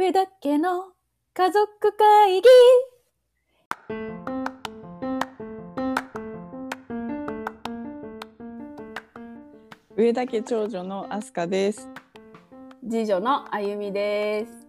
[0.00, 0.92] 上田家の
[1.34, 2.48] 家族会議
[9.96, 11.88] 上田家長女のアスカです。
[12.88, 14.68] 次女のあゆみです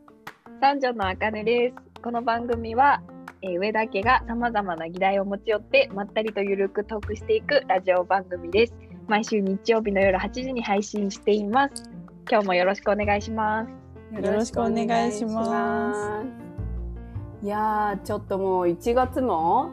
[0.59, 2.01] 三女のあかねです。
[2.01, 3.03] この番組は、
[3.43, 8.73] えー上田家がさまざまな議題を持ち寄ってまったりとゆるくトークしていくラジオ番組です。
[9.07, 11.83] 毎週日曜日の夜8時に配信しています。
[12.27, 13.78] 今日もよろしくお願いします。
[14.13, 19.69] よろしくお願いしますいやーちょっともう1月も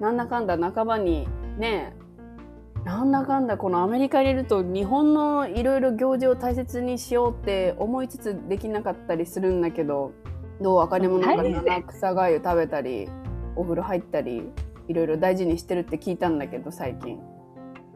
[0.00, 1.26] なんだかんだ半ばに
[1.58, 1.94] ね
[2.84, 10.12] なんだかんだこのアメリカにいると日本のいろいろ行事を大切にしようって思いつつできなかったりするんだけど
[10.60, 13.08] どうあかねもなんか草がゆ食べたり
[13.56, 14.42] お風呂入ったり
[14.88, 17.18] いろいろ大事にしてるって聞いたんだけど最近。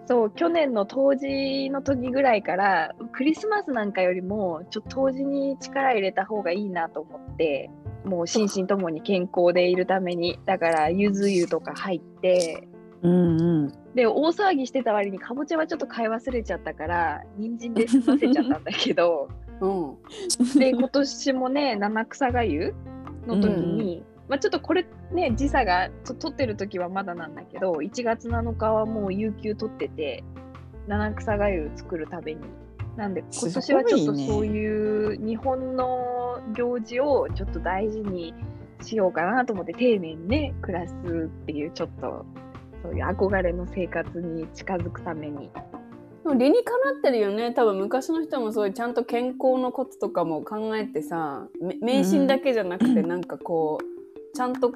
[0.07, 7.71] そう、去年の冬至の時ぐらいから、クリスマスなんかよりも、ちょっと冬至に力入れた方がいいなと思って、
[8.05, 12.69] もう心身ともに健康でいるために、だから、ゆず湯とか入って、
[13.03, 13.73] うんうん。
[13.95, 19.29] で大騒ぎしてた割にかぼちゃはちょっと買い忘れちゃったから人参で済ませちゃったんだけど
[19.61, 22.75] うん、で今年もね七草がゆ
[23.27, 30.25] の時に、まあ、ちょっとこれね時差がと取ってる時はまだなんだけど1月7日はもう有給取ってて
[30.89, 32.41] 七草がゆ作るために。
[32.97, 38.33] なんで今年はちょっとそういう日本の行事をちょっと大事に
[38.83, 42.25] しようかなと思って丁寧にね暮らすっていうちょっと
[42.83, 45.51] そういう憧れの生活に近づくために。
[46.25, 47.53] でも理にかなってるよね。
[47.53, 53.96] 多分昔の人もそういうちゃんと健康のコツとかも考えてさめ迷信だけじゃなくてなんかこう
[54.37, 54.71] ちゃんと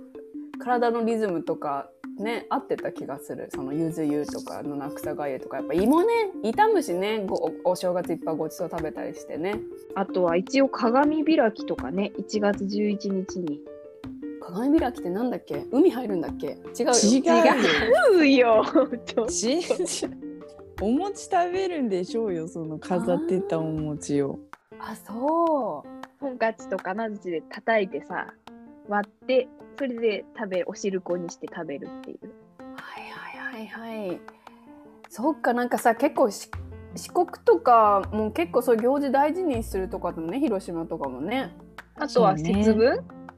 [0.58, 3.50] 体のリズムとかね合ってた気がする。
[3.54, 5.58] そのゆず湯とか七草がゆとか。
[5.58, 6.06] やっぱ芋ね
[6.42, 9.60] 傷むしねごおお正月いっぱいごちそう食べたりしてね。
[9.94, 13.60] あとは一応鏡開きとかね1月11日に。
[14.40, 15.66] 鏡開きってなんだっけ？
[15.70, 16.58] 海入るんだっけ？
[16.78, 17.44] 違うよ。
[18.16, 18.64] 違うよ。
[20.80, 24.38] お餅食べるんでしょうよ、その飾ってたお餅を。
[24.80, 25.88] あそう。
[26.18, 28.32] トンカチとかな槌で叩いてさ
[28.90, 32.28] 割ってそれで食べお汁粉にして食べるっていう
[32.58, 34.20] はいはいはいはい。
[35.08, 36.50] そっかなんかさ結構し
[36.96, 41.54] 四国とかもう結構そういう行事大事にするとかだもんね広島とかもね。
[41.94, 42.64] あとはそうね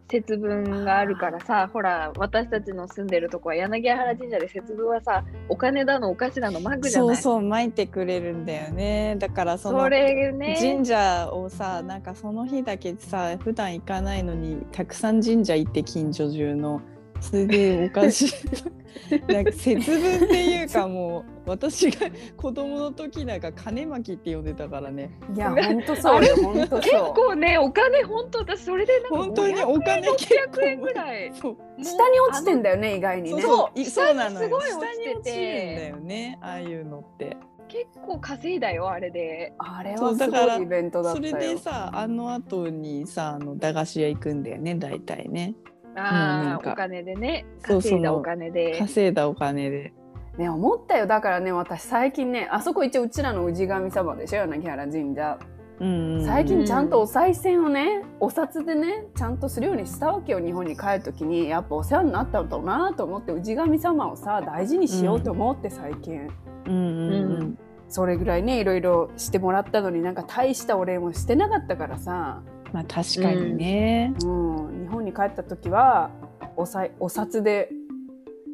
[0.09, 7.17] 節分、があるからさほら私たちの住んでるとこは柳原神社で節分はさお金だのお菓子だのマグじゃない？
[7.17, 9.17] そうそう、巻いてくれるんだよね。
[9.19, 16.83] だからその神社をさ、なんかその日だけさ、普段行かないのに、たくさん神社行って近所中の。
[17.23, 18.33] それでおかしい。
[19.33, 25.11] なんか節分っていうかもう私が子供の時なんか金巻きって呼んでたからね。
[25.35, 27.15] いや本当そうよ本当結そう。
[27.15, 31.33] 構ねお金本当私それでなんか本当にお金結構600円ぐらい。
[31.35, 33.43] 下に落ちてんだよね意外にね。
[33.43, 34.47] そうそうなのよ。
[34.47, 37.37] すごい落ちてて下に落ちるんだよねああいうのって。
[37.69, 39.55] 結構稼いだよあれで。
[39.59, 41.37] あれそはすごいイベントだっそたよ。
[41.39, 45.55] れでさあの後にさあの駄菓子屋行くんだよね大体ね
[45.97, 48.79] ああお金でね稼いだお金で。
[48.79, 49.93] 稼いだお金で。
[50.39, 51.07] ね思ったよ。
[51.07, 55.39] だからね私最近ねあそこ一応うちらの氏神様でしょ柳原神社。
[56.25, 61.49] 最近ちゃんとお賽銭をねお札でねちゃんとするようにしたわけよ日本に帰る時に。
[61.49, 66.29] やっぱお世話になったんだなと思って氏神様をさ大事にしようと思って最近、
[66.67, 67.11] うんうん。
[67.11, 67.59] うん。
[67.89, 76.11] それぐらいねいろいろしてもらったのになんか大したお礼もしてなかったからさ、まあ確かにね、うん、日本に帰った時は
[76.57, 77.71] おさいお札で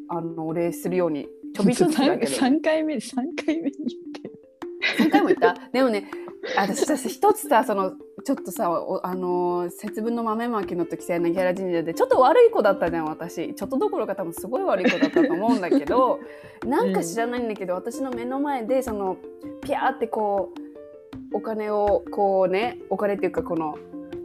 [0.09, 2.31] あのお礼するようにちょびっとずつだけど。
[2.31, 3.15] 3回目3
[3.45, 5.03] 回目に言って。
[5.03, 5.55] 3回も言った？
[5.71, 6.09] でもね
[6.57, 7.91] 私さ一つさその
[8.23, 13.53] ちょっとさおあのー節分の豆まきの時さ柳原神社でちょっと悪い子だったじゃん私。
[13.53, 16.19] ちょっとどころか多分すごい悪い子だったと思うんだけど
[16.65, 19.17] なんか知らないんだけど、私の目の前でその
[19.61, 20.53] ピャーってこ
[21.33, 23.77] うお金をこうねお金っていうかこの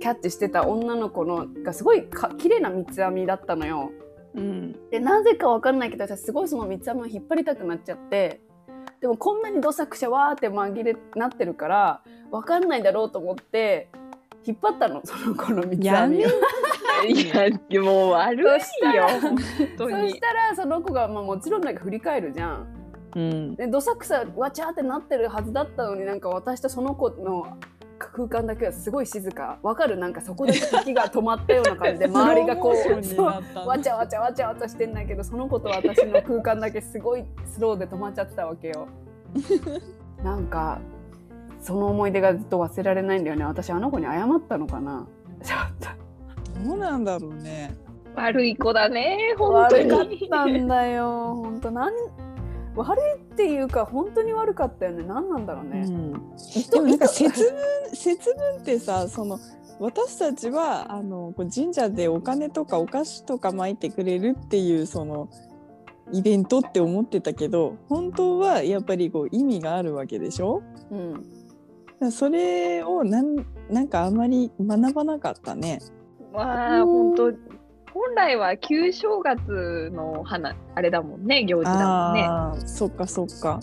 [0.05, 3.91] キャッチしてた女の子のがすごいか綺麗な三つ編みだったのよ。
[4.35, 8.43] うんでなぜかわかんないけど私すごいその三つ編みを引っ張りたくなっちゃって
[9.01, 13.89] でもこんなにどさくしゃわーって紛れなってるからわかんないだろうと思って
[14.47, 16.29] 引っ張ったのその子の三つ編みを。
[17.09, 19.29] いやもう悪いよそしたらそ
[20.09, 22.67] したらその子が、まあ、もちろんなんか振り返るじゃん。
[23.17, 27.57] うんでどさくさわちゃーってなってるはずだったのになんか私とその子の
[28.15, 29.59] 空間だけはすごい静か。
[29.63, 29.97] わかる？
[29.97, 38.87] なんかそこで時が止まったような感じで 周りがこうわちゃわちゃわちゃわちゃしてんだけどその子と私の空間だけすごいスローで止まっちゃってたわけよ。
[40.23, 40.79] なんか
[41.61, 43.45] その思い出がずっと忘れられないんだよね。
[43.45, 45.07] 私あの子に謝ったのかな？
[45.43, 46.69] ちょっと。
[46.69, 47.75] どうなんだろうね。
[48.15, 51.35] 悪い子だね本当悪かっにたんだよ。
[51.35, 51.95] 本当なん
[52.77, 55.05] 悪いっていうか本当に悪かったよね。
[55.05, 56.23] 何なんだろうね、うん、
[56.57, 57.55] 糸でもなんか糸節分
[57.95, 59.39] 節分ってさその
[59.81, 65.29] 私たちはあの神社でお金とかお菓子とか撒いてくれるっていうその
[66.13, 70.63] イベントって思ってたけど本当はやっぱりこう意味があるわけでしょ？
[70.91, 72.11] うん。
[72.11, 73.37] それをなん
[73.71, 75.79] なんかあまり学ばなかったね。
[76.33, 77.33] まあ本当
[77.95, 82.13] 本来は旧正月の花あれだもんね行事だ
[82.49, 82.67] もんね。
[82.67, 83.61] そっかそっか。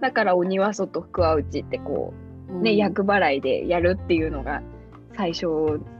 [0.00, 2.24] だから鬼は外福は内ってこう
[2.60, 4.62] ね、厄払いでやるっていうのが
[5.16, 5.46] 最初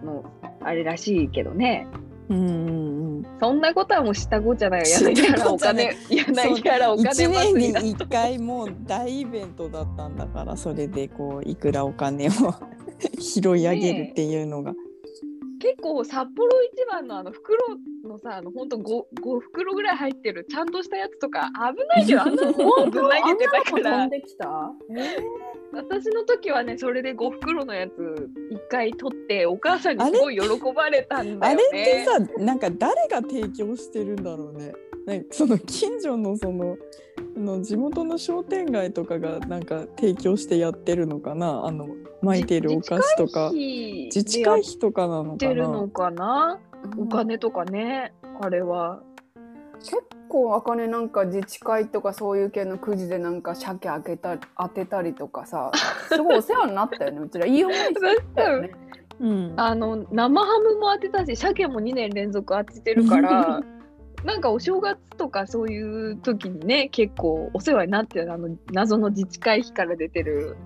[0.05, 0.25] の
[0.61, 1.87] あれらしいけどね。
[2.29, 3.27] うんうんうん。
[3.41, 4.85] そんなことはもうしたこじゃない。
[4.85, 12.31] 柳原お金柳原お金1年に祭りだ1回もう大イベントだったんだからそれでこういくらお金を
[13.19, 14.75] 拾い上げるっていうのが。
[15.65, 17.57] 結構札幌一番のあの袋
[18.07, 24.47] のさあのほんと 5, 5袋ぐらい入ってるちゃんとしたやつとか危ないけどあんなのもうぶん投げてたからんできた？
[25.73, 27.93] 私の時はねそれで5袋のやつ
[28.53, 31.83] 1回取ってお母さんにすごい喜ばれたんだあよれね。
[31.83, 34.75] ってさなんか誰が提供してるんだろうね。
[35.07, 36.77] なんかその近所のその
[37.14, 41.65] あの地元の商店街とかがなんか提供してやってるのかな？
[41.65, 41.89] あの
[42.23, 43.51] 巻いてるお菓子とか？
[43.53, 45.55] 自自治会費とかなのかな？
[45.55, 46.59] るのかな？
[46.99, 49.01] お金とかねあれは。
[49.81, 49.97] 結
[50.29, 55.71] 構あかねなんか自治会とかそういう系のくじでなんか鮭開けた当てたりとかさ
[56.09, 57.47] すごいお世話になったよねうちら。
[57.47, 58.01] いい思いして
[58.35, 58.71] たよね。
[59.21, 63.63] うん、あの生ハムも当てたし鮭も2年連続当ててるから
[64.25, 65.83] なんかお正月とかそうい
[66.13, 70.57] う時にね結構お世話になってるあの謎の自治会費から出てる。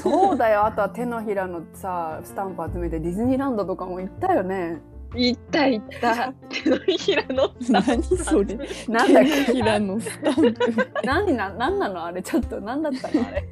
[0.00, 0.64] そうだよ。
[0.64, 4.80] あとは手のひらのさスタンプ集めてディズニーランドとかも行ったよね。
[5.14, 6.32] 行った行った。
[6.48, 8.58] 手のひらのスタン何プそれ。
[8.88, 9.30] なんだっけ。
[9.30, 10.90] 手のひらのスタンプ。
[11.02, 12.04] 何な何なの？
[12.04, 13.26] あれちょっと何だったの？
[13.26, 13.48] あれ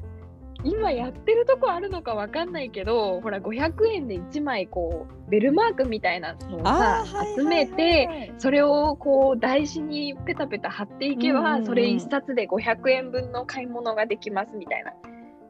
[0.66, 7.04] 今やってるとこあるのかわかんないけどほら500円で1枚こうベルマークみたいなのをさ
[7.36, 14.92] 集めてそれをこう台紙にペタペタ貼っていけば、それ1冊で500円分の買い物ができますみたいな。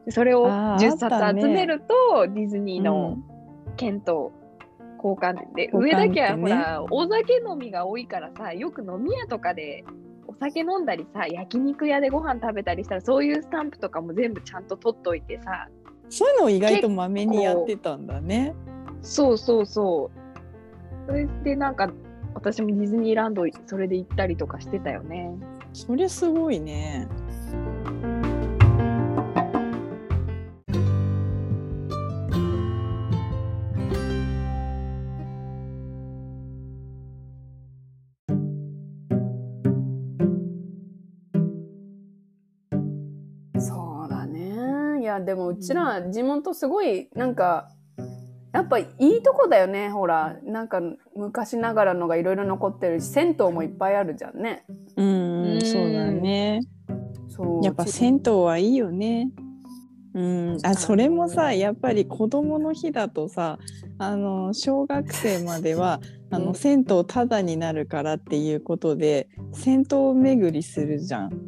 [0.09, 1.41] それをあー10あったね。
[1.41, 3.17] 冊集めると、ディズニーの
[3.75, 4.31] 券と
[4.97, 10.06] 交換で、上だけはほら大酒飲みが多いからさよく飲み屋とかでお
[10.39, 15.67] 酒飲んだりさ焼肉屋でご飯食べたりしたらそういうスタンプとかも全部ちゃんと取っといてさ
[16.09, 18.55] そういうのを意外とまめにやってたんだね。
[19.01, 21.91] そうそうそうそれでなんか
[22.33, 25.31] 私もディズニーランドそれで行ったりとかしてたよね。
[25.73, 27.07] それすごいね。
[45.27, 47.67] でもうちら地元すごいなんか
[48.53, 50.37] やっぱいいとこだよねほら。
[50.45, 50.79] なんか
[51.17, 54.63] 昔ながらのがいろいろ残ってるし銭湯もいっぱいあるじゃんね。
[54.95, 56.61] うんうんそうだね。
[57.27, 57.65] そう。
[57.65, 59.29] やっぱ銭湯はいいよね。
[60.13, 63.59] うん、あそれもさやっぱり子どもの日だとさ
[63.99, 65.99] あの小学生までは
[66.31, 66.45] あ うん。
[66.45, 71.46] の銭湯タダになるからっていうことで銭湯巡りするじゃん。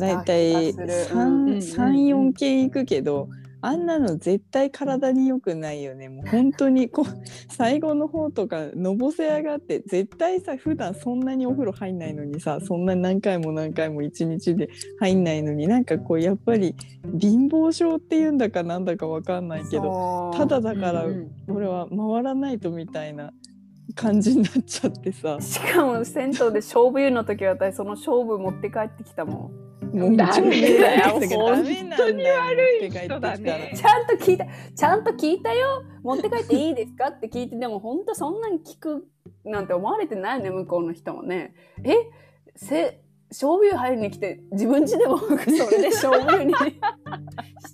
[0.00, 1.20] だいたいした気がする。
[1.20, 3.28] うんうん34軒行くけど
[3.64, 6.08] あんなの絶対体に良くないよね。
[6.08, 7.04] もう本当にこう
[7.48, 14.68] 最後の方とかのぼせ上がって絶対さ普段そんなにお風呂入んないのにさそんな何回も何回も一日で
[14.98, 16.74] 入んないのになんかこうやっぱり
[17.20, 21.30] 貧乏症っていうんだかなんだかわかんないけどただだからうん。
[21.46, 23.32] 俺は回らないとみたいな
[23.94, 25.36] 感じになっちゃってさ。
[25.40, 31.40] しかも銭湯で勝負湯の時は私その勝負持って帰ってきたもんもうダメだよダメなんだよ。
[31.40, 31.64] 本
[31.96, 35.84] 当に悪い人だねちゃんと聞いたちゃんと聞いたよ。
[36.02, 37.08] 持って帰っていいですか？
[37.08, 39.06] って聞いてでも本当そんなに聞く
[39.44, 41.54] なんて思われてないよね向こうの人もね。
[41.84, 41.94] え？
[42.56, 46.58] せ勝負湯入りに来て自分家でもそれで勝負湯にし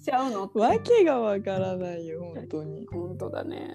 [0.05, 0.45] ちゃうの？
[0.45, 2.87] ってわけがわからないよ本当に。
[2.87, 3.69] 本当だね。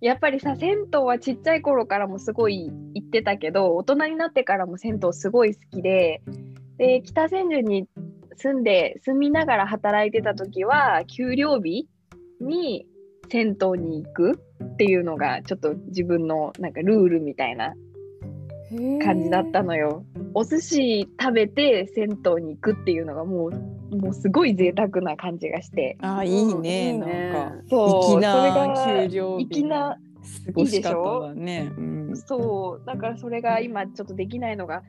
[0.00, 6.22] やっぱりさ銭湯はちっちゃい頃からもすごい行ってたけど大人になってからも銭湯すごい好きで
[6.78, 7.86] で北千住に
[8.36, 11.88] 住んで住みながら働いてた時は給料日
[12.40, 12.86] に
[13.30, 17.74] 銭湯に行くっていうのがちょっと自分のなんかルールみたいな
[19.02, 20.04] 感じだったのよ。
[20.34, 25.96] お寿司食べて銭湯に行くっていうのがもうもうすごい贅沢な感じがして。
[26.00, 27.62] あいいねうんいいねなんか。
[27.68, 29.98] そう粋なそれが給料日粋な
[30.46, 31.72] 過ごし方だね。
[31.76, 32.16] うん。
[32.16, 34.82] そうだからそれが今ちょっとできないのが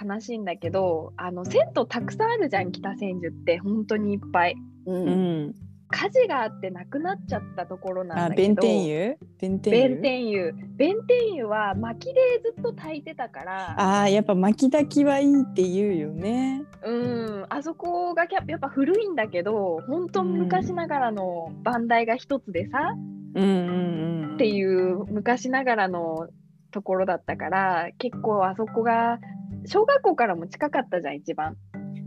[0.00, 4.56] 悲しいんだけどあの銭湯たくさんあるじゃん北千住って本当にいっぱい
[4.86, 4.92] う。
[4.92, 5.54] うんん。
[5.92, 9.16] 火事があってなくなっちゃったところなんあ、だけど弁天湯？
[9.40, 9.80] 弁天湯？
[9.80, 16.62] 弁天湯弁天湯は薪でずっと炊いてたからああ、やっぱ巻き炊きはいいって言うよね。
[16.84, 22.94] うんあそこがやっぱ古いんだけど本当昔ながらの番台が一つでさ、
[23.34, 24.09] うんうんうん。
[24.40, 26.28] っていう昔ながらの
[26.70, 29.18] ところだったから結構あそこが
[29.66, 31.58] 小学校からも近かったじゃん一番。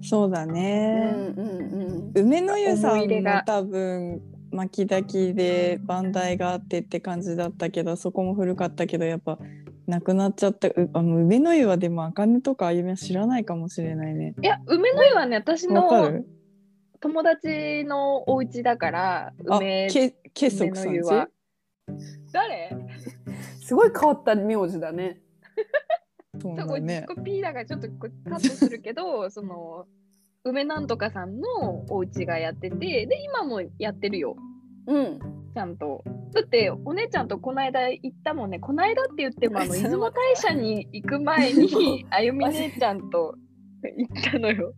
[0.01, 1.11] そうだうね。
[1.11, 4.19] んうん梅の湯さんも多分
[4.51, 9.37] 巻き炊きで番台があってって感じだったけどそこも古かったけどやっぱ
[9.85, 16.23] なくなっちゃったうあの梅の湯はでも茜とかあゆみは知らないかもしれないねいや梅の湯はね私の
[16.99, 20.87] 友達のお家だからあ梅け結梅束さんち？
[20.87, 21.27] の湯は。
[22.31, 22.69] 誰？
[23.61, 25.21] すごい変わった名字だね。
[26.41, 29.85] そうねピーだからちょっとカットするけど その
[30.43, 34.35] 梅なんとかさんのお家がやっててで今もやってるよ
[34.87, 35.19] うん。
[35.53, 36.03] ちゃんと。
[36.33, 43.35] だってお姉ちゃんとこの間行ったもんねこの間って言ってもあの 出雲大社に行く前にあゆみ姉ちゃんと
[43.95, 44.73] 行ったのよ。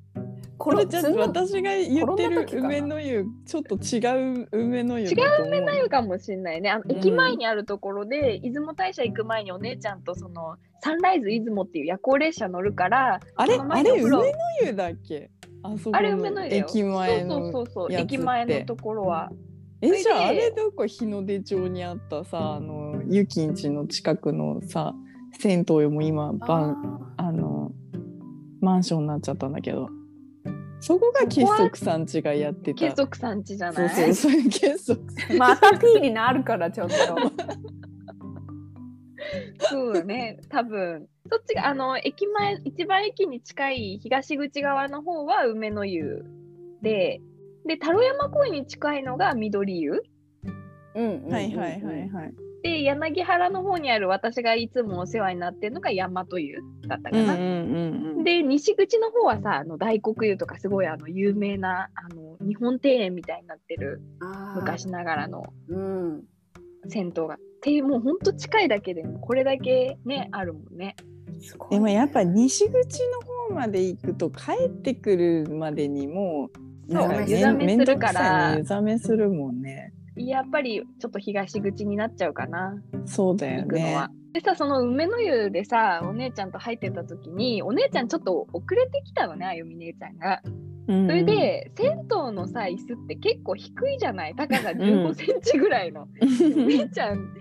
[0.58, 6.70] ここれちょっとその私が言ってる梅の湯ちょっと違う梅の湯違う梅の湯かもしんないね。
[6.70, 6.98] あのうん。
[6.98, 13.56] 駅前にあるところで、出雲大社行く前にお姉ちゃんとそのサンライズ出雲っていう夜行列車乗るからあれ？
[13.56, 13.98] あれ梅前の
[14.64, 15.30] 湯だっけ？
[15.64, 19.32] あそこあれ梅の駅前そうのそうそうそう駅前のところは。
[19.82, 24.96] えじゃああれどこ日の出町にあったさあのゆきんちの近くのさ
[25.38, 27.74] 銭湯よも今バンああの
[28.62, 29.90] マンションになっちゃったんだけど
[30.86, 32.80] そこが結束さんちがやってた。
[32.80, 33.96] 結束さんちじゃそうない？
[33.96, 35.36] そうそういう結束さん。
[35.36, 36.96] ーまた P になるからちょっと。
[39.68, 41.08] そうだね、多分。
[41.28, 46.24] そっちがあの駅前、一番駅に近い東口側の方は梅の湯
[46.84, 47.20] で、
[47.66, 50.04] で、太郎山公園に近いのが緑湯。
[50.94, 51.34] うんうんうんうん。
[51.34, 52.34] はいはいはいはい
[52.66, 57.36] で、柳原の方にある私がいつもお世話になってるのが大和湯だったかな。
[57.36, 64.02] うんうんうんで、西口の方はさ、あの大黒湯とかすごいあの有名なあの日本庭園みたいになってる
[64.56, 66.24] 昔ながらのうん。
[66.88, 67.36] 銭湯が。
[67.36, 70.96] っていうもうほんと近いだけでもこれだけね、あるもんね。
[71.70, 72.74] でもやっぱ西口
[73.10, 76.50] の方まで行くと帰ってくるまでにも
[76.88, 82.76] うそう湯冷めするから湯冷めするもんねやっぱりちょっと東口になっちゃうかな。
[83.06, 84.08] そうだよね。
[84.34, 90.42] でさその梅の湯でさお姉ちゃんと入ってた時にお姉ちゃんちょっと遅れてきたのねあゆみ姉ちゃんが。
[90.88, 94.36] そそれで銭湯のさ椅子って結構低いじゃない？
[94.36, 96.04] 高さうん15センチぐらいの。
[96.22, 96.26] お
[96.68, 97.34] 姉ちゃん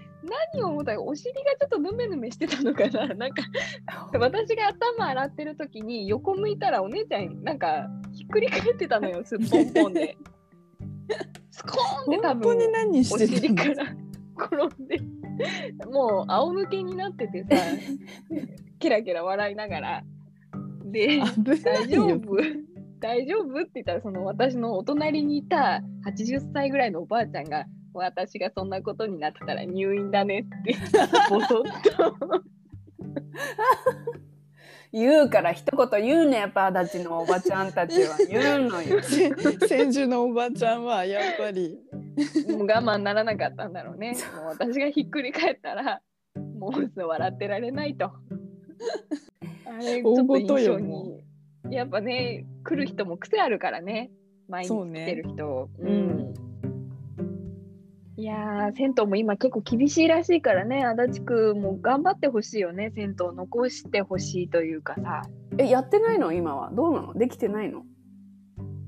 [0.55, 3.07] 何を思ったかお尻がちょっとヌメヌメしてたのかな？
[3.15, 3.43] なんか
[4.19, 10.17] 私が頭洗ってる時に横向いたらお姉ちゃんなんかひっくり返ってたのよすっぽんぽんで。
[11.51, 13.97] スコーンって多本当分に何おして尻かたのら
[14.37, 15.01] 転んで
[15.87, 17.49] もう仰向けになっててさ
[18.79, 20.05] ケラケラ笑いながら。
[20.85, 22.37] で大丈夫？
[23.01, 23.61] 大丈夫？
[23.61, 30.77] って言ったらその私のお隣にいた80歳ぐらいのおばあちゃんが私がそんなことになってたら入院だねって
[31.31, 32.43] ボソッと
[34.95, 39.03] 言うから一言言うねやっぱ足立のおばちゃんたちは言うのよ。
[39.03, 39.35] せ
[39.67, 41.81] 千住のおばちゃんはやっぱり。
[42.49, 44.17] もう我慢ならなかったんだろうね。
[44.37, 46.01] もう私がひっくり返ったら
[46.61, 48.07] もう笑ってられないと。
[49.67, 51.25] あれちょっと印に
[51.71, 54.13] やっぱね来る人も癖あるからね。
[54.49, 55.71] 毎日来てる人。
[55.81, 56.54] う,、うんん
[58.17, 65.23] いやー銭湯も今結構厳しいらしいからね足立区も頑張ってほしいよね銭湯残してほしいというかさ。
[65.59, 66.33] えやってないの？
[66.33, 66.71] 今は？
[66.71, 67.15] どうなの？
[67.15, 67.83] できてないの？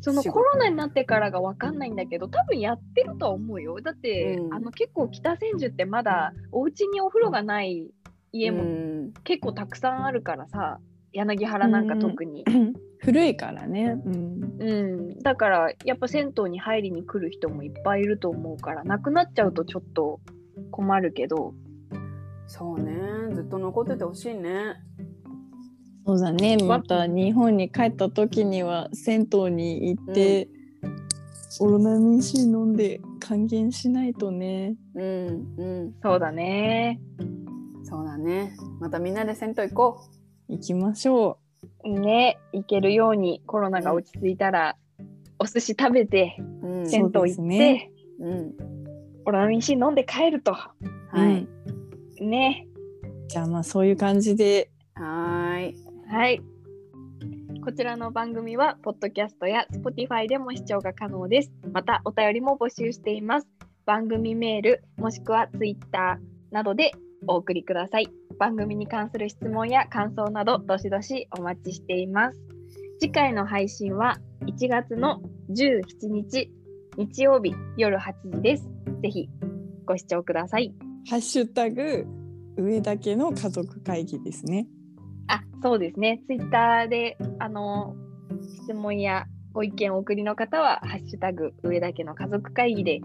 [0.00, 3.80] そのコロナになってからが分かんないんだけど多分やってるとは思うよ。
[3.80, 4.54] だって、うん。
[4.54, 7.90] あの結構北千住ってまだお家にお風呂がない
[8.30, 9.12] 家もうん。
[9.25, 10.78] 結構たくさんあるからさ
[11.12, 12.45] 柳原なんか特に、
[12.99, 14.73] 古いからね、うん、う
[15.12, 15.19] ん。
[15.21, 20.21] だからやっぱ銭湯に入りに来る人もいっぱいいると思うからなくなっちゃうとちょっと
[20.71, 21.55] 困るけど。
[22.47, 23.35] そうね。
[23.35, 24.76] ずっと残っててほしいね。
[26.07, 26.57] そうだね。
[26.59, 30.49] わまた日本に帰った時には銭湯に行って、
[31.59, 34.76] オロナミン C 飲んで還元しないとね。
[34.95, 35.95] うんうん。
[36.03, 37.00] そうだね。
[37.83, 38.57] そうだね。
[38.79, 40.00] またみんなで銭湯行こ
[40.49, 41.38] 行きましょ
[41.95, 44.76] ね行けるようにコロナが落ち着いたら、
[45.38, 46.66] お寿司食べてう。
[46.66, 48.55] うん銭湯行って、そうん
[49.25, 51.49] オロナミン C 飲んで帰るとう、はい、
[52.21, 52.66] うんね。
[53.28, 55.76] じゃあまあそういう感じではーい。
[56.09, 56.40] はい。
[57.62, 61.52] こちらの番組は、ポッドキャストや Spotify でも視聴が可能です。
[61.73, 63.49] また、お便りも募集しています。
[63.85, 66.19] 番組メール、もしくは Twitter
[66.50, 66.93] などで
[67.26, 68.09] お送りください。
[68.38, 72.38] 番組に関する質問や感想など、どしどしお待ちしています。
[73.00, 76.50] 次回の配信は1月の17日、
[76.97, 78.69] 日曜日夜8時です。
[79.02, 79.28] ぜひ
[79.85, 80.75] ご視聴ください。
[81.09, 82.07] ハッシュタグ
[82.57, 84.66] 上だけの家族会議ですね。
[85.28, 86.23] あ、そうですね。
[86.26, 87.95] ツイッターで、あの、
[88.62, 93.00] 質問やご意見をお送りの方は、ハッシュタグ、上田家の家族会議で、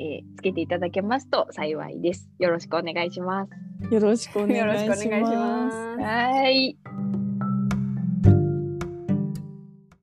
[0.00, 2.28] えーつけていただけますと幸いです。
[2.38, 3.67] よろしくお願いします。
[3.90, 5.36] よろしくお願いしよろしくお願い。
[5.36, 5.76] ます。
[6.00, 6.76] はい。